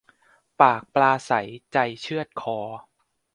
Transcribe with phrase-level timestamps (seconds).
[0.61, 2.57] ปากปราศรัยใจเชือดคอ